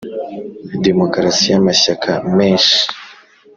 [0.85, 2.79] demokarasi y’amashyaka menshi.